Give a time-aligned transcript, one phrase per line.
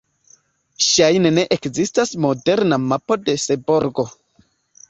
[0.85, 4.09] Ŝajne ne ekzistas moderna mapo de Seborgo.